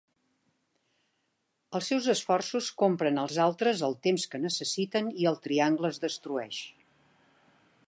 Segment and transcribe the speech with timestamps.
[1.79, 6.61] Els seus esforços compren als altres el temps que necessiten i el Triangle es destrueix.